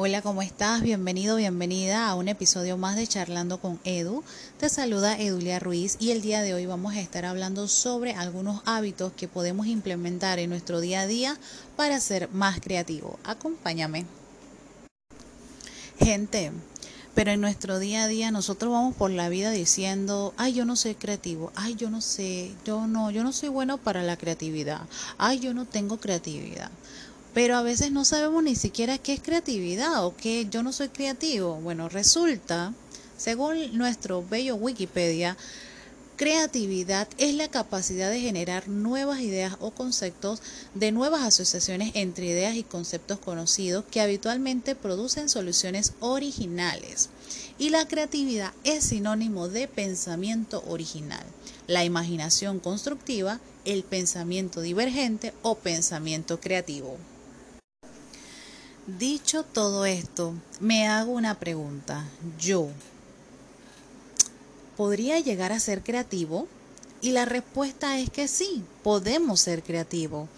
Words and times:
Hola, 0.00 0.22
¿cómo 0.22 0.42
estás? 0.42 0.80
Bienvenido, 0.80 1.34
bienvenida 1.34 2.08
a 2.08 2.14
un 2.14 2.28
episodio 2.28 2.76
más 2.76 2.94
de 2.94 3.08
Charlando 3.08 3.60
con 3.60 3.80
Edu. 3.82 4.22
Te 4.56 4.68
saluda 4.68 5.18
Edulia 5.18 5.58
Ruiz 5.58 5.96
y 5.98 6.12
el 6.12 6.22
día 6.22 6.40
de 6.40 6.54
hoy 6.54 6.66
vamos 6.66 6.94
a 6.94 7.00
estar 7.00 7.24
hablando 7.24 7.66
sobre 7.66 8.14
algunos 8.14 8.62
hábitos 8.64 9.12
que 9.14 9.26
podemos 9.26 9.66
implementar 9.66 10.38
en 10.38 10.50
nuestro 10.50 10.78
día 10.78 11.00
a 11.00 11.06
día 11.08 11.36
para 11.74 11.98
ser 11.98 12.28
más 12.30 12.60
creativo. 12.60 13.18
Acompáñame. 13.24 14.06
Gente, 15.98 16.52
pero 17.16 17.32
en 17.32 17.40
nuestro 17.40 17.80
día 17.80 18.04
a 18.04 18.06
día 18.06 18.30
nosotros 18.30 18.70
vamos 18.70 18.94
por 18.94 19.10
la 19.10 19.28
vida 19.28 19.50
diciendo, 19.50 20.32
ay, 20.36 20.52
yo 20.52 20.64
no 20.64 20.76
soy 20.76 20.94
creativo, 20.94 21.50
ay, 21.56 21.74
yo 21.74 21.90
no 21.90 22.02
sé, 22.02 22.54
yo 22.64 22.86
no, 22.86 23.10
yo 23.10 23.24
no 23.24 23.32
soy 23.32 23.48
bueno 23.48 23.78
para 23.78 24.04
la 24.04 24.16
creatividad, 24.16 24.82
ay, 25.18 25.40
yo 25.40 25.54
no 25.54 25.64
tengo 25.64 25.98
creatividad 25.98 26.70
pero 27.34 27.56
a 27.56 27.62
veces 27.62 27.92
no 27.92 28.04
sabemos 28.04 28.42
ni 28.42 28.56
siquiera 28.56 28.98
qué 28.98 29.12
es 29.12 29.20
creatividad 29.20 30.04
o 30.04 30.16
qué 30.16 30.46
yo 30.50 30.62
no 30.62 30.72
soy 30.72 30.88
creativo. 30.88 31.56
Bueno, 31.56 31.88
resulta, 31.88 32.72
según 33.16 33.76
nuestro 33.76 34.24
bello 34.26 34.56
Wikipedia, 34.56 35.36
creatividad 36.16 37.06
es 37.16 37.36
la 37.36 37.46
capacidad 37.46 38.10
de 38.10 38.20
generar 38.20 38.66
nuevas 38.68 39.20
ideas 39.20 39.56
o 39.60 39.70
conceptos 39.70 40.42
de 40.74 40.90
nuevas 40.90 41.22
asociaciones 41.22 41.92
entre 41.94 42.26
ideas 42.26 42.56
y 42.56 42.64
conceptos 42.64 43.20
conocidos 43.20 43.84
que 43.88 44.00
habitualmente 44.00 44.74
producen 44.74 45.28
soluciones 45.28 45.92
originales. 46.00 47.08
Y 47.56 47.70
la 47.70 47.86
creatividad 47.86 48.52
es 48.64 48.82
sinónimo 48.82 49.48
de 49.48 49.68
pensamiento 49.68 50.64
original, 50.66 51.24
la 51.68 51.84
imaginación 51.84 52.58
constructiva, 52.58 53.38
el 53.64 53.84
pensamiento 53.84 54.60
divergente 54.60 55.32
o 55.42 55.54
pensamiento 55.54 56.40
creativo. 56.40 56.96
Dicho 58.96 59.42
todo 59.42 59.84
esto, 59.84 60.32
me 60.60 60.88
hago 60.88 61.12
una 61.12 61.38
pregunta. 61.38 62.06
Yo, 62.40 62.68
¿podría 64.78 65.20
llegar 65.20 65.52
a 65.52 65.60
ser 65.60 65.82
creativo? 65.82 66.48
Y 67.02 67.10
la 67.10 67.26
respuesta 67.26 67.98
es 67.98 68.08
que 68.08 68.28
sí, 68.28 68.64
podemos 68.82 69.40
ser 69.40 69.62
creativos, 69.62 70.30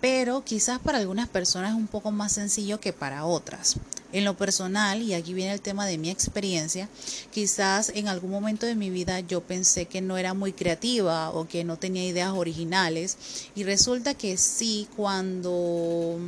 pero 0.00 0.42
quizás 0.44 0.80
para 0.80 0.98
algunas 0.98 1.28
personas 1.28 1.70
es 1.70 1.76
un 1.76 1.86
poco 1.86 2.10
más 2.10 2.32
sencillo 2.32 2.80
que 2.80 2.92
para 2.92 3.24
otras. 3.24 3.76
En 4.12 4.24
lo 4.24 4.36
personal, 4.36 5.00
y 5.00 5.14
aquí 5.14 5.32
viene 5.32 5.52
el 5.52 5.60
tema 5.60 5.86
de 5.86 5.96
mi 5.96 6.10
experiencia, 6.10 6.88
quizás 7.30 7.92
en 7.94 8.08
algún 8.08 8.32
momento 8.32 8.66
de 8.66 8.74
mi 8.74 8.90
vida 8.90 9.20
yo 9.20 9.42
pensé 9.42 9.86
que 9.86 10.00
no 10.00 10.18
era 10.18 10.34
muy 10.34 10.52
creativa 10.52 11.30
o 11.30 11.46
que 11.46 11.62
no 11.62 11.78
tenía 11.78 12.04
ideas 12.04 12.32
originales 12.32 13.16
y 13.54 13.62
resulta 13.62 14.14
que 14.14 14.36
sí, 14.38 14.88
cuando 14.96 16.18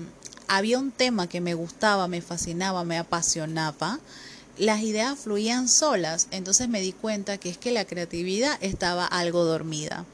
había 0.48 0.78
un 0.78 0.90
tema 0.90 1.28
que 1.28 1.40
me 1.40 1.54
gustaba, 1.54 2.08
me 2.08 2.20
fascinaba, 2.20 2.84
me 2.84 2.98
apasionaba, 2.98 4.00
las 4.58 4.82
ideas 4.82 5.18
fluían 5.18 5.68
solas, 5.68 6.28
entonces 6.30 6.68
me 6.68 6.80
di 6.80 6.92
cuenta 6.92 7.38
que 7.38 7.50
es 7.50 7.58
que 7.58 7.72
la 7.72 7.84
creatividad 7.84 8.56
estaba 8.60 9.04
algo 9.04 9.44
dormida. 9.44 10.04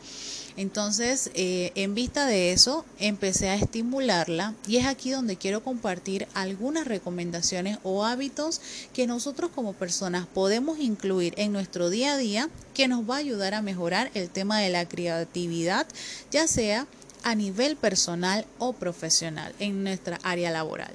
Entonces, 0.56 1.30
eh, 1.34 1.72
en 1.74 1.94
vista 1.94 2.26
de 2.26 2.52
eso, 2.52 2.84
empecé 2.98 3.48
a 3.48 3.54
estimularla 3.54 4.54
y 4.66 4.76
es 4.76 4.86
aquí 4.86 5.10
donde 5.10 5.36
quiero 5.36 5.62
compartir 5.62 6.26
algunas 6.34 6.86
recomendaciones 6.86 7.78
o 7.82 8.04
hábitos 8.04 8.60
que 8.92 9.06
nosotros 9.06 9.50
como 9.54 9.72
personas 9.72 10.26
podemos 10.26 10.78
incluir 10.78 11.34
en 11.36 11.52
nuestro 11.52 11.88
día 11.88 12.14
a 12.14 12.18
día 12.18 12.50
que 12.74 12.88
nos 12.88 13.08
va 13.08 13.16
a 13.16 13.18
ayudar 13.20 13.54
a 13.54 13.62
mejorar 13.62 14.10
el 14.14 14.28
tema 14.28 14.58
de 14.58 14.70
la 14.70 14.88
creatividad, 14.88 15.86
ya 16.30 16.46
sea 16.46 16.86
a 17.24 17.34
nivel 17.34 17.76
personal 17.76 18.46
o 18.58 18.72
profesional 18.72 19.54
en 19.58 19.84
nuestra 19.84 20.18
área 20.22 20.50
laboral. 20.50 20.94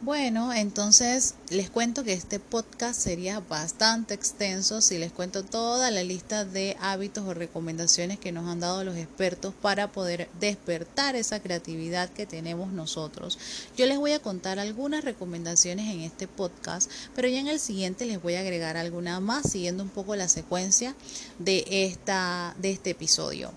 Bueno, 0.00 0.52
entonces 0.52 1.34
les 1.50 1.70
cuento 1.70 2.04
que 2.04 2.12
este 2.12 2.38
podcast 2.38 3.00
sería 3.00 3.40
bastante 3.40 4.14
extenso 4.14 4.80
si 4.80 4.96
les 4.96 5.10
cuento 5.10 5.42
toda 5.42 5.90
la 5.90 6.04
lista 6.04 6.44
de 6.44 6.76
hábitos 6.80 7.26
o 7.26 7.34
recomendaciones 7.34 8.16
que 8.16 8.30
nos 8.30 8.46
han 8.46 8.60
dado 8.60 8.84
los 8.84 8.96
expertos 8.96 9.54
para 9.60 9.90
poder 9.90 10.28
despertar 10.38 11.16
esa 11.16 11.40
creatividad 11.40 12.10
que 12.10 12.26
tenemos 12.26 12.70
nosotros. 12.70 13.40
Yo 13.76 13.86
les 13.86 13.98
voy 13.98 14.12
a 14.12 14.22
contar 14.22 14.60
algunas 14.60 15.02
recomendaciones 15.02 15.92
en 15.92 16.02
este 16.02 16.28
podcast, 16.28 16.88
pero 17.16 17.26
ya 17.26 17.40
en 17.40 17.48
el 17.48 17.58
siguiente 17.58 18.06
les 18.06 18.22
voy 18.22 18.36
a 18.36 18.40
agregar 18.40 18.76
alguna 18.76 19.18
más 19.18 19.50
siguiendo 19.50 19.82
un 19.82 19.90
poco 19.90 20.14
la 20.14 20.28
secuencia 20.28 20.94
de 21.40 21.64
esta 21.68 22.54
de 22.60 22.70
este 22.70 22.90
episodio. 22.90 23.50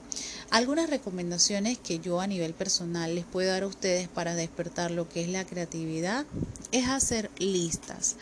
Algunas 0.51 0.89
recomendaciones 0.89 1.77
que 1.77 1.99
yo 1.99 2.19
a 2.19 2.27
nivel 2.27 2.53
personal 2.53 3.15
les 3.15 3.23
puedo 3.23 3.49
dar 3.49 3.63
a 3.63 3.67
ustedes 3.67 4.09
para 4.09 4.35
despertar 4.35 4.91
lo 4.91 5.07
que 5.07 5.21
es 5.21 5.29
la 5.29 5.45
creatividad 5.45 6.25
es 6.73 6.89
hacer 6.89 7.31
listas. 7.39 8.17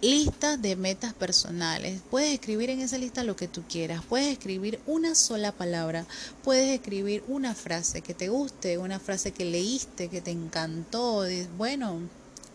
Listas 0.00 0.60
de 0.60 0.74
metas 0.74 1.14
personales. 1.14 2.00
Puedes 2.10 2.32
escribir 2.32 2.70
en 2.70 2.80
esa 2.80 2.98
lista 2.98 3.22
lo 3.22 3.36
que 3.36 3.46
tú 3.46 3.62
quieras. 3.68 4.02
Puedes 4.08 4.26
escribir 4.26 4.80
una 4.86 5.14
sola 5.14 5.52
palabra. 5.52 6.04
Puedes 6.42 6.68
escribir 6.68 7.22
una 7.28 7.54
frase 7.54 8.02
que 8.02 8.12
te 8.12 8.28
guste, 8.28 8.78
una 8.78 8.98
frase 8.98 9.30
que 9.30 9.44
leíste, 9.44 10.08
que 10.08 10.20
te 10.20 10.32
encantó. 10.32 11.24
Bueno, 11.56 12.00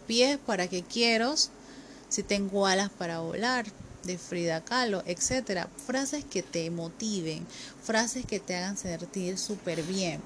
pies 0.06 0.38
para 0.46 0.68
que 0.68 0.84
quiero, 0.84 1.34
si 2.10 2.24
tengo 2.24 2.68
alas 2.68 2.90
para 2.90 3.20
volar 3.20 3.68
de 4.08 4.18
Frida 4.18 4.64
Kahlo, 4.64 5.04
etcétera. 5.06 5.70
Frases 5.86 6.26
que 6.26 6.42
te 6.42 6.72
motiven, 6.72 7.46
frases 7.84 8.26
que 8.26 8.40
te 8.40 8.56
hagan 8.56 8.78
sentir 8.78 9.38
súper 9.38 9.84
bien. 9.84 10.22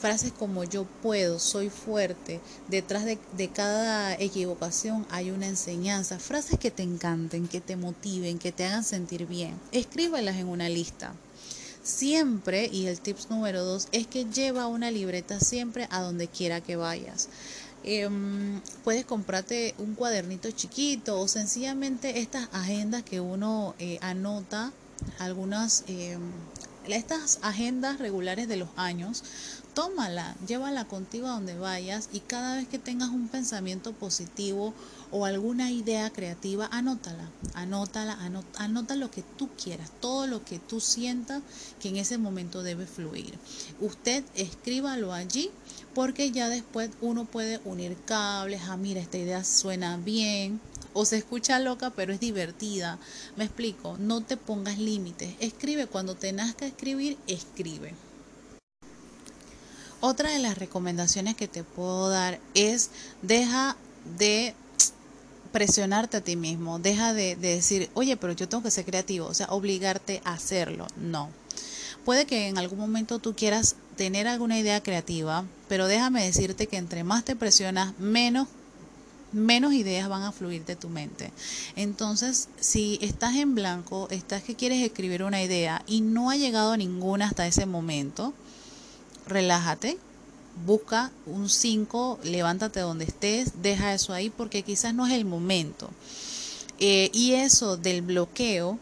Frases 0.00 0.32
como 0.32 0.62
yo 0.62 0.84
puedo, 1.02 1.38
soy 1.38 1.70
fuerte, 1.70 2.40
detrás 2.68 3.04
de, 3.04 3.18
cada 3.48 4.14
equivocación 4.14 5.06
hay 5.10 5.30
una 5.30 5.46
enseñanza. 5.46 6.18
Frases 6.18 6.58
que 6.58 6.70
te 6.70 6.84
encanten, 6.84 7.48
que 7.48 7.60
te 7.60 7.76
motiven, 7.76 8.38
que 8.38 8.52
te 8.52 8.64
hagan 8.64 8.84
sentir 8.84 9.26
bien. 9.26 9.58
Escríbelas 9.72 10.36
en 10.36 10.48
una 10.48 10.68
lista. 10.68 11.14
Siempre, 11.82 12.68
y 12.72 12.86
el 12.86 13.00
tips 13.00 13.30
número 13.30 13.64
dos, 13.64 13.88
es 13.92 14.06
que 14.06 14.26
lleva 14.26 14.66
una 14.66 14.90
libreta 14.90 15.40
siempre 15.40 15.88
a 15.90 16.00
donde 16.00 16.28
quiera 16.28 16.60
que 16.60 16.76
vayas. 16.76 17.28
Em, 17.90 18.60
puedes 18.84 19.06
comprarte 19.06 19.74
un 19.78 19.94
cuadernito 19.94 20.50
chiquito 20.50 21.18
o 21.18 21.26
sencillamente 21.26 22.18
estas 22.20 22.46
agendas 22.52 23.02
que 23.02 23.18
uno 23.18 23.74
eh, 23.78 23.98
anota, 24.02 24.72
algunas, 25.18 25.84
em, 25.86 26.20
estas 26.86 27.38
agendas 27.40 27.98
regulares 27.98 28.46
de 28.46 28.58
los 28.58 28.68
años, 28.76 29.24
tómala, 29.78 30.34
llévala 30.44 30.86
contigo 30.86 31.28
a 31.28 31.34
donde 31.34 31.56
vayas 31.56 32.08
y 32.12 32.18
cada 32.18 32.56
vez 32.56 32.66
que 32.66 32.80
tengas 32.80 33.10
un 33.10 33.28
pensamiento 33.28 33.92
positivo 33.92 34.74
o 35.12 35.24
alguna 35.24 35.70
idea 35.70 36.10
creativa, 36.10 36.68
anótala, 36.72 37.30
anótala, 37.54 38.18
anota, 38.56 38.96
lo 38.96 39.08
que 39.12 39.22
tú 39.22 39.48
quieras, 39.50 39.92
todo 40.00 40.26
lo 40.26 40.44
que 40.44 40.58
tú 40.58 40.80
sientas 40.80 41.44
que 41.78 41.90
en 41.90 41.96
ese 41.96 42.18
momento 42.18 42.64
debe 42.64 42.86
fluir. 42.86 43.38
Usted 43.78 44.24
escríbalo 44.34 45.12
allí 45.12 45.48
porque 45.94 46.32
ya 46.32 46.48
después 46.48 46.90
uno 47.00 47.24
puede 47.24 47.60
unir 47.64 47.96
cables, 48.04 48.62
ah, 48.66 48.76
mira, 48.76 49.00
esta 49.00 49.18
idea 49.18 49.44
suena 49.44 49.96
bien, 49.96 50.60
o 50.92 51.04
se 51.04 51.18
escucha 51.18 51.60
loca, 51.60 51.90
pero 51.90 52.12
es 52.12 52.18
divertida. 52.18 52.98
Me 53.36 53.44
explico, 53.44 53.96
no 54.00 54.24
te 54.24 54.36
pongas 54.36 54.80
límites. 54.80 55.36
Escribe 55.38 55.86
cuando 55.86 56.16
te 56.16 56.32
nazca 56.32 56.66
escribir, 56.66 57.16
escribe. 57.28 57.94
Otra 60.00 60.30
de 60.30 60.38
las 60.38 60.58
recomendaciones 60.58 61.34
que 61.34 61.48
te 61.48 61.64
puedo 61.64 62.08
dar 62.08 62.38
es 62.54 62.90
deja 63.22 63.76
de 64.18 64.54
presionarte 65.52 66.18
a 66.18 66.20
ti 66.20 66.36
mismo, 66.36 66.78
deja 66.78 67.12
de, 67.12 67.34
de, 67.36 67.56
decir, 67.56 67.90
oye, 67.94 68.16
pero 68.16 68.32
yo 68.32 68.48
tengo 68.48 68.62
que 68.62 68.70
ser 68.70 68.84
creativo, 68.84 69.26
o 69.26 69.34
sea, 69.34 69.46
obligarte 69.50 70.20
a 70.24 70.34
hacerlo. 70.34 70.86
No. 70.96 71.30
Puede 72.04 72.26
que 72.26 72.48
en 72.48 72.58
algún 72.58 72.78
momento 72.78 73.18
tú 73.18 73.34
quieras 73.34 73.76
tener 73.96 74.28
alguna 74.28 74.58
idea 74.58 74.82
creativa, 74.82 75.44
pero 75.68 75.86
déjame 75.86 76.24
decirte 76.24 76.68
que 76.68 76.76
entre 76.76 77.02
más 77.02 77.24
te 77.24 77.34
presionas, 77.34 77.98
menos 77.98 78.46
menos 79.32 79.74
ideas 79.74 80.08
van 80.08 80.22
a 80.22 80.32
fluir 80.32 80.64
de 80.64 80.76
tu 80.76 80.88
mente. 80.88 81.30
Entonces, 81.76 82.48
si 82.58 82.98
estás 83.02 83.36
en 83.36 83.54
blanco, 83.54 84.08
estás 84.10 84.42
que 84.42 84.54
quieres 84.54 84.82
escribir 84.82 85.22
una 85.22 85.42
idea 85.42 85.82
y 85.86 86.00
no 86.00 86.30
ha 86.30 86.36
llegado 86.36 86.76
ninguna 86.76 87.26
hasta 87.26 87.46
ese 87.46 87.66
momento, 87.66 88.32
relájate, 89.28 89.98
busca 90.66 91.10
un 91.26 91.48
5, 91.48 92.20
levántate 92.24 92.80
donde 92.80 93.04
estés, 93.04 93.62
deja 93.62 93.94
eso 93.94 94.12
ahí 94.12 94.30
porque 94.30 94.62
quizás 94.62 94.94
no 94.94 95.06
es 95.06 95.12
el 95.12 95.24
momento. 95.24 95.90
Eh, 96.80 97.10
y 97.12 97.32
eso 97.32 97.76
del 97.76 98.02
bloqueo 98.02 98.78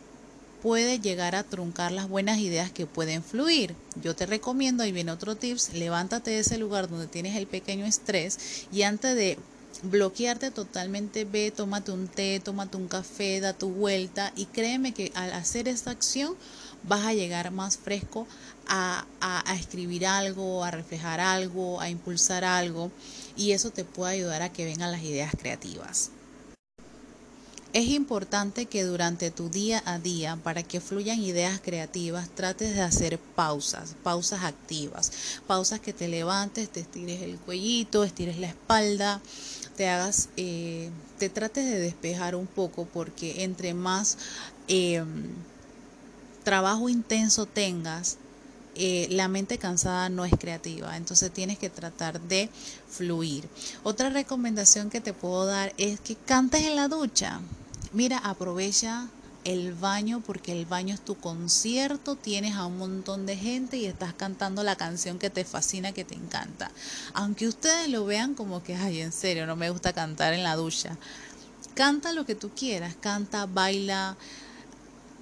puede 0.62 0.98
llegar 0.98 1.34
a 1.34 1.44
truncar 1.44 1.92
las 1.92 2.08
buenas 2.08 2.38
ideas 2.38 2.70
que 2.70 2.86
pueden 2.86 3.22
fluir. 3.22 3.74
Yo 4.02 4.16
te 4.16 4.26
recomiendo, 4.26 4.82
ahí 4.82 4.92
viene 4.92 5.12
otro 5.12 5.36
tips, 5.36 5.74
levántate 5.74 6.32
de 6.32 6.40
ese 6.40 6.58
lugar 6.58 6.88
donde 6.88 7.06
tienes 7.06 7.36
el 7.36 7.46
pequeño 7.46 7.86
estrés 7.86 8.66
y 8.72 8.82
antes 8.82 9.14
de 9.14 9.38
bloquearte 9.82 10.50
totalmente, 10.50 11.24
ve, 11.24 11.52
tómate 11.54 11.92
un 11.92 12.08
té, 12.08 12.40
tómate 12.40 12.76
un 12.76 12.88
café, 12.88 13.40
da 13.40 13.52
tu 13.52 13.70
vuelta 13.70 14.32
y 14.36 14.46
créeme 14.46 14.92
que 14.92 15.12
al 15.14 15.32
hacer 15.32 15.68
esta 15.68 15.90
acción 15.90 16.34
vas 16.82 17.04
a 17.04 17.14
llegar 17.14 17.50
más 17.50 17.76
fresco 17.76 18.26
a, 18.68 19.04
escribir 19.58 20.06
algo, 20.06 20.64
a 20.64 20.70
reflejar 20.70 21.20
algo, 21.20 21.80
a 21.80 21.88
impulsar 21.88 22.44
algo 22.44 22.90
y 23.36 23.52
eso 23.52 23.70
te 23.70 23.84
puede 23.84 24.14
ayudar 24.14 24.42
a 24.42 24.52
que 24.52 24.64
vengan 24.64 24.92
las 24.92 25.02
ideas 25.02 25.32
creativas. 25.38 26.10
Es 27.72 27.88
importante 27.88 28.64
que 28.64 28.84
durante 28.84 29.30
tu 29.30 29.50
día 29.50 29.82
a 29.84 29.98
día, 29.98 30.38
para 30.42 30.62
que 30.62 30.80
fluyan 30.80 31.20
ideas 31.20 31.60
creativas, 31.62 32.30
trates 32.30 32.74
de 32.74 32.80
hacer 32.80 33.18
pausas, 33.18 33.96
pausas 34.02 34.44
activas, 34.44 35.12
pausas 35.46 35.80
que 35.80 35.92
te 35.92 36.08
levantes, 36.08 36.70
te 36.70 36.80
estires 36.80 37.20
el 37.20 37.36
cuellito, 37.36 38.02
estires 38.02 38.38
la 38.38 38.46
espalda, 38.46 39.20
te 39.76 39.88
hagas, 39.88 40.30
eh, 40.38 40.88
te 41.18 41.28
trates 41.28 41.66
de 41.66 41.78
despejar 41.78 42.34
un 42.34 42.46
poco, 42.46 42.86
porque 42.86 43.44
entre 43.44 43.74
más 43.74 44.16
em, 44.68 45.34
trabajo 46.44 46.88
intenso 46.88 47.44
tengas, 47.44 48.16
eh, 48.78 49.08
la 49.10 49.28
mente 49.28 49.56
cansada 49.56 50.10
no 50.10 50.26
es 50.26 50.32
creativa, 50.38 50.96
entonces 50.96 51.32
tienes 51.32 51.58
que 51.58 51.70
tratar 51.70 52.20
de 52.20 52.50
fluir. 52.90 53.48
Otra 53.82 54.10
recomendación 54.10 54.90
que 54.90 55.00
te 55.00 55.14
puedo 55.14 55.46
dar 55.46 55.72
es 55.78 55.98
que 56.00 56.14
cantes 56.14 56.62
en 56.62 56.76
la 56.76 56.88
ducha. 56.88 57.40
Mira, 57.92 58.18
aprovecha 58.18 59.08
el 59.44 59.72
baño 59.72 60.20
porque 60.26 60.52
el 60.52 60.66
baño 60.66 60.92
es 60.92 61.00
tu 61.00 61.14
concierto, 61.14 62.16
tienes 62.16 62.56
a 62.56 62.66
un 62.66 62.76
montón 62.76 63.24
de 63.24 63.36
gente 63.36 63.78
y 63.78 63.86
estás 63.86 64.12
cantando 64.12 64.62
la 64.62 64.76
canción 64.76 65.18
que 65.18 65.30
te 65.30 65.44
fascina, 65.44 65.92
que 65.92 66.04
te 66.04 66.14
encanta. 66.14 66.70
Aunque 67.14 67.46
ustedes 67.46 67.88
lo 67.88 68.04
vean 68.04 68.34
como 68.34 68.62
que, 68.62 68.74
ay, 68.74 69.00
en 69.00 69.12
serio, 69.12 69.46
no 69.46 69.56
me 69.56 69.70
gusta 69.70 69.92
cantar 69.94 70.34
en 70.34 70.42
la 70.42 70.56
ducha. 70.56 70.98
Canta 71.74 72.12
lo 72.12 72.26
que 72.26 72.34
tú 72.34 72.50
quieras, 72.50 72.94
canta, 73.00 73.46
baila, 73.46 74.16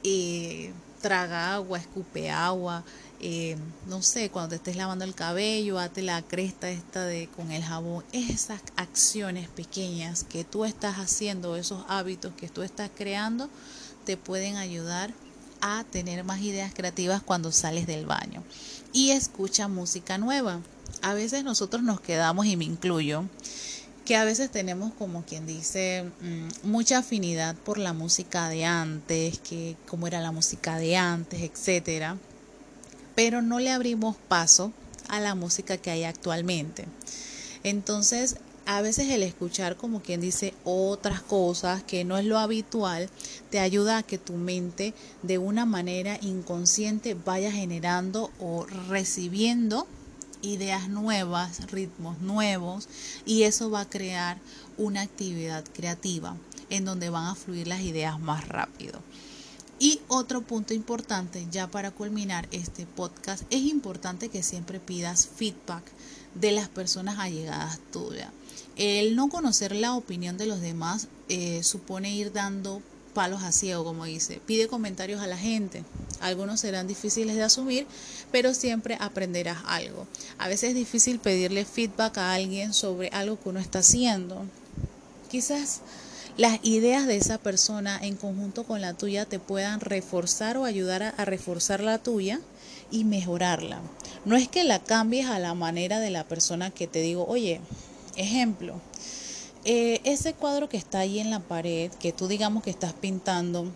eh, 0.03 0.73
traga 1.03 1.55
agua, 1.55 1.79
escupe 1.79 2.31
agua, 2.31 2.83
eh, 3.21 3.57
no 3.87 4.03
sé, 4.03 4.31
cuando 4.31 4.51
te 4.51 4.57
estés 4.57 4.77
lavando 4.77 5.05
el 5.05 5.15
cabello, 5.15 5.79
hate 5.79 5.99
la 5.99 6.23
cresta 6.23 6.71
esta 6.71 7.05
de 7.05 7.29
con 7.29 7.53
el 7.53 7.63
jabón, 7.63 8.05
esas 8.13 8.61
acciones 8.77 9.49
pequeñas 9.49 10.25
que 10.25 10.45
tú 10.45 10.65
estás 10.65 10.97
haciendo, 10.97 11.57
esos 11.57 11.85
hábitos 11.89 12.33
que 12.37 12.49
tú 12.49 12.63
estás 12.63 12.91
creando, 12.95 13.49
te 14.05 14.17
pueden 14.17 14.57
ayudar 14.57 15.13
a 15.61 15.85
tener 15.91 16.25
más 16.25 16.43
ideas 16.43 16.75
creativas 16.75 17.23
cuando 17.23 17.51
sales 17.53 17.87
del 17.87 18.05
baño. 18.05 18.43
Y 18.93 19.11
escucha 19.11 19.69
música 19.69 20.19
nueva. 20.19 20.61
A 21.01 21.15
veces 21.15 21.45
nosotros 21.45 21.83
nos 21.83 22.01
quedamos, 22.01 22.47
y 22.47 22.57
me 22.57 22.65
incluyo, 22.65 23.25
que 24.05 24.17
a 24.17 24.25
veces 24.25 24.51
tenemos 24.51 24.93
como 24.93 25.25
quien 25.25 25.47
dice 25.47 26.05
mm, 26.21 26.69
mucha 26.69 26.99
afinidad 26.99 27.57
por 27.57 27.79
la 27.79 27.95
música 27.95 28.51
de 28.51 28.67
antes, 28.67 29.39
que 29.39 29.77
cómo 29.89 30.07
era 30.07 30.21
la 30.21 30.33
música 30.33 30.77
de 30.77 30.97
antes, 30.97 31.41
etcétera 31.41 32.19
pero 33.15 33.43
no 33.43 33.61
le 33.61 33.71
abrimos 33.71 34.17
paso 34.29 34.73
a 35.09 35.21
la 35.21 35.35
música 35.35 35.77
que 35.77 35.91
hay 35.91 36.05
actualmente. 36.05 36.87
Entonces, 37.63 38.37
a 38.67 38.81
veces 38.81 39.11
el 39.11 39.23
escuchar 39.23 39.77
como 39.77 40.01
quien 40.01 40.21
dice 40.21 40.55
otras 40.65 41.21
cosas 41.21 41.83
que 41.83 42.05
no 42.05 42.17
es 42.17 42.25
lo 42.25 42.39
habitual, 42.39 43.11
te 43.51 43.59
ayuda 43.59 43.99
a 43.99 44.03
que 44.03 44.19
tu 44.19 44.35
mente 44.35 44.95
de 45.23 45.39
una 45.39 45.67
manera 45.67 46.19
inconsciente 46.23 47.15
vaya 47.15 47.53
generando 47.53 48.31
o 48.39 48.65
recibiendo 48.89 49.87
ideas 50.43 50.89
nuevas, 50.89 51.71
ritmos 51.71 52.21
nuevos 52.21 52.89
y 53.25 53.43
eso 53.43 53.71
va 53.71 53.83
a 53.83 53.89
crear 53.89 54.39
una 54.77 55.03
actividad 55.03 55.65
creativa 55.75 56.37
en 56.71 56.85
donde 56.85 57.11
van 57.11 57.27
a 57.27 57.35
fluir 57.35 57.67
las 57.67 57.81
ideas 57.81 58.19
más 58.19 58.49
rápido. 58.49 59.01
Y 59.85 60.01
otro 60.09 60.41
punto 60.41 60.73
importante, 60.73 61.47
ya 61.51 61.67
para 61.67 61.91
culminar 61.91 62.49
este 62.53 62.87
podcast, 62.87 63.43
es 63.51 63.61
importante 63.61 64.31
que 64.31 64.43
siempre 64.43 64.81
pidas 64.81 65.27
feedback 65.27 65.85
de 66.35 66.53
las 66.53 66.71
personas 66.71 67.19
allegadas 67.19 67.79
tuyas. 67.93 68.31
El 68.77 69.15
no 69.15 69.29
conocer 69.29 69.77
la 69.77 69.95
opinión 69.95 70.39
de 70.39 70.47
los 70.47 70.63
demás 70.63 71.09
eh, 71.29 71.63
supone 71.63 72.15
ir 72.15 72.33
dando 72.33 72.81
palos 73.13 73.43
a 73.43 73.53
ciego, 73.53 73.85
como 73.85 74.07
dice. 74.07 74.41
Pide 74.47 74.69
comentarios 74.69 75.21
a 75.21 75.27
la 75.27 75.37
gente. 75.37 75.85
Algunos 76.21 76.61
serán 76.61 76.87
difíciles 76.87 77.37
de 77.37 77.43
asumir, 77.43 77.87
pero 78.33 78.55
siempre 78.55 78.97
aprenderás 78.99 79.59
algo. 79.67 80.07
A 80.39 80.49
veces 80.49 80.71
es 80.71 80.77
difícil 80.77 81.19
pedirle 81.19 81.67
feedback 81.67 82.17
a 82.17 82.33
alguien 82.33 82.73
sobre 82.73 83.09
algo 83.09 83.39
que 83.39 83.51
uno 83.51 83.61
está 83.61 83.81
haciendo. 83.81 84.47
Quizás 85.31 85.83
las 86.37 86.59
ideas 86.65 87.07
de 87.07 87.17
esa 87.17 87.39
persona 87.39 87.99
en 88.03 88.17
conjunto 88.17 88.65
con 88.65 88.81
la 88.81 88.95
tuya 88.95 89.25
te 89.25 89.39
puedan 89.39 89.81
reforzar 89.81 90.57
o 90.57 90.65
ayudar 90.65 91.03
a, 91.03 91.25
reforzar 91.25 91.81
la 91.81 91.99
tuya 91.99 92.41
y 92.91 93.05
mejorarla. 93.05 93.81
No 94.25 94.37
es 94.37 94.49
que 94.49 94.65
la 94.65 94.81
cambies 94.81 95.27
a 95.27 95.39
la 95.39 95.55
manera 95.55 96.01
de 96.01 96.11
la 96.11 96.25
persona 96.25 96.71
que 96.71 96.89
te 96.89 97.01
digo, 97.01 97.25
oye, 97.27 97.61
ejemplo, 98.17 98.81
eh, 99.65 100.01
ese 100.05 100.35
cuadro 100.35 100.69
que 100.69 100.77
está 100.77 101.01
ahí 101.01 101.21
en 101.21 101.31
la 101.31 101.41
pared, 101.41 101.91
que 102.01 102.13
tú 102.13 102.27
digamos 102.27 102.65
que 102.65 102.71
estás 102.71 102.95
pintando, 102.95 103.73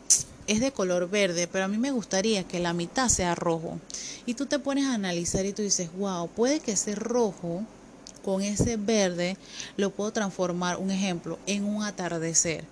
es 0.49 0.61
de 0.61 0.73
color 0.73 1.09
verde, 1.09 1.47
pero 1.47 1.67
a 1.67 1.69
mí 1.69 1.79
me 1.79 1.93
gustaría 1.93 2.43
que 2.43 2.59
la 2.59 2.73
mitad 2.73 3.09
sea 3.09 3.35
rojo. 3.35 3.79
Y 4.27 4.35
tú 4.35 4.47
te 4.47 4.59
pones 4.59 4.87
a 4.87 4.95
analizar 4.95 5.47
y 5.47 5.53
tú 5.53 5.63
dices, 5.63 5.91
wow, 5.97 6.29
puede 6.29 6.59
que 6.59 6.73
ese 6.73 6.95
rojo 6.95 7.63
con 8.23 8.43
ese 8.43 8.77
verde 8.77 9.37
lo 9.77 9.91
puedo 9.91 10.13
transformar, 10.13 10.79
un 10.79 10.91
ejemplo, 10.91 11.39
en 11.47 11.65
un 11.65 11.83
atardecer. 11.83 12.65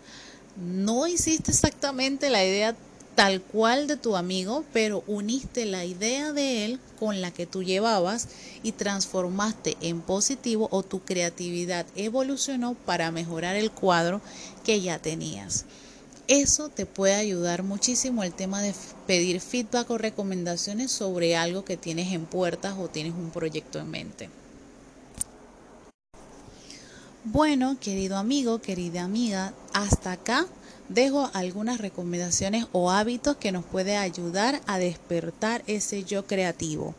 No 0.57 1.07
hiciste 1.07 1.51
exactamente 1.51 2.31
la 2.31 2.45
idea 2.45 2.75
tal 3.17 3.41
cual 3.41 3.87
de 3.87 3.97
tu 3.97 4.15
amigo, 4.15 4.65
pero 4.73 5.03
uniste 5.07 5.65
la 5.65 5.85
idea 5.85 6.33
de 6.33 6.67
él 6.67 6.79
con 6.99 7.23
la 7.23 7.31
que 7.31 7.47
tú 7.47 7.63
llevabas 7.63 8.29
y 8.63 8.73
transformaste 8.73 9.77
en 9.81 10.03
positivo 10.03 10.69
o 10.71 10.83
tu 10.83 11.01
creatividad 11.01 11.87
evolucionó 11.97 12.75
para 12.75 13.11
mejorar 13.11 13.57
el 13.57 13.71
cuadro 13.71 14.21
que 14.65 14.83
ya 14.83 14.99
tenías. 14.99 15.65
Eso 16.29 16.69
te 16.69 16.87
puede 16.87 17.15
ayudar 17.15 17.63
muchísimo 17.63 18.23
el 18.23 18.35
tema 18.35 18.61
de 18.61 18.75
pedir 19.07 19.41
feedback 19.41 19.89
o 19.91 19.97
recomendaciones 19.97 20.91
sobre 20.91 21.37
algo 21.37 21.65
que 21.65 21.77
tienes 21.77 22.13
en 22.13 22.27
puertas 22.27 22.75
o 22.79 22.89
tienes 22.89 23.15
un 23.15 23.31
proyecto 23.31 23.79
en 23.79 23.91
mente. 23.91 24.29
Bueno, 27.29 27.77
querido 27.81 28.19
amigo, 28.19 28.61
querida 28.61 29.03
amiga, 29.03 29.53
hasta 29.73 30.13
acá 30.13 30.47
dejo 30.89 31.29
algunas 31.35 31.79
recomendaciones 31.79 32.67
o 32.71 32.93
hábitos 32.93 33.37
que 33.37 33.51
nos 33.51 33.65
puede 33.65 33.97
ayudar 33.97 34.61
a 34.69 34.79
despertar 34.79 35.65
ese 35.67 36.05
yo 36.05 36.29
creativo. 36.29 36.95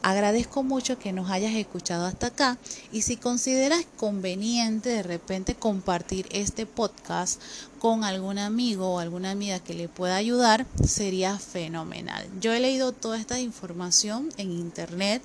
Agradezco 0.00 0.62
mucho 0.62 1.00
que 1.00 1.12
nos 1.12 1.28
hayas 1.28 1.54
escuchado 1.54 2.06
hasta 2.06 2.28
acá 2.28 2.56
y 2.92 3.02
si 3.02 3.16
consideras 3.16 3.84
conveniente 3.96 4.90
de 4.90 5.02
repente 5.02 5.56
compartir 5.56 6.28
este 6.30 6.66
podcast 6.66 7.42
con 7.80 8.04
algún 8.04 8.38
amigo 8.38 8.94
o 8.94 8.98
alguna 9.00 9.32
amiga 9.32 9.58
que 9.58 9.74
le 9.74 9.88
pueda 9.88 10.14
ayudar, 10.14 10.66
sería 10.86 11.36
fenomenal. 11.36 12.28
Yo 12.40 12.52
he 12.52 12.60
leído 12.60 12.92
toda 12.92 13.18
esta 13.18 13.40
información 13.40 14.28
en 14.36 14.52
internet 14.52 15.20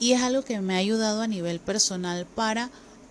y 0.00 0.10
es 0.10 0.22
algo 0.22 0.42
que 0.42 0.60
me 0.60 0.74
ha 0.74 0.78
ayudado 0.78 1.22
a 1.22 1.28
nivel 1.28 1.60
personal 1.60 2.26
para 2.26 2.68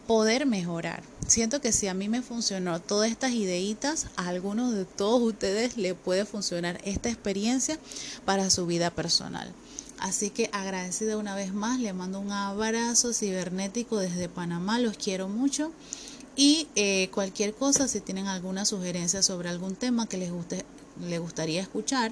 poder 0.07 0.45
mejorar. 0.45 1.03
Siento 1.27 1.61
que 1.61 1.71
si 1.71 1.87
a 1.87 1.93
mí 1.93 2.09
me 2.09 2.21
funcionó 2.21 2.81
todas 2.81 3.09
estas 3.11 3.31
ideitas, 3.31 4.07
a 4.15 4.27
algunos 4.27 4.73
de 4.73 4.85
todos 4.85 5.21
ustedes 5.21 5.77
le 5.77 5.95
puede 5.95 6.25
funcionar 6.25 6.81
esta 6.83 7.09
experiencia 7.09 7.77
para 8.25 8.49
su 8.49 8.65
vida 8.65 8.89
personal. 8.89 9.53
Así 9.99 10.31
que 10.31 10.49
agradecida 10.51 11.17
una 11.17 11.35
vez 11.35 11.53
más, 11.53 11.79
le 11.79 11.93
mando 11.93 12.19
un 12.19 12.31
abrazo 12.31 13.13
cibernético 13.13 13.97
desde 13.97 14.29
Panamá, 14.29 14.79
los 14.79 14.97
quiero 14.97 15.27
mucho. 15.29 15.71
Y 16.35 16.67
eh, 16.75 17.09
cualquier 17.13 17.53
cosa, 17.53 17.87
si 17.87 17.99
tienen 17.99 18.27
alguna 18.27 18.65
sugerencia 18.65 19.21
sobre 19.21 19.49
algún 19.49 19.75
tema 19.75 20.07
que 20.07 20.17
les, 20.17 20.31
guste, 20.31 20.65
les 21.07 21.19
gustaría 21.19 21.61
escuchar, 21.61 22.11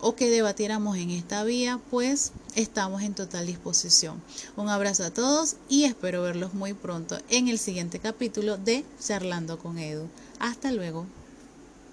o 0.00 0.14
que 0.14 0.30
debatiéramos 0.30 0.96
en 0.96 1.10
esta 1.10 1.44
vía, 1.44 1.80
pues 1.90 2.32
estamos 2.54 3.02
en 3.02 3.14
total 3.14 3.46
disposición. 3.46 4.20
Un 4.56 4.68
abrazo 4.68 5.04
a 5.04 5.10
todos 5.10 5.56
y 5.68 5.84
espero 5.84 6.22
verlos 6.22 6.54
muy 6.54 6.74
pronto 6.74 7.18
en 7.28 7.48
el 7.48 7.58
siguiente 7.58 7.98
capítulo 7.98 8.56
de 8.56 8.84
Charlando 9.00 9.58
con 9.58 9.78
Edu. 9.78 10.08
Hasta 10.38 10.72
luego. 10.72 11.06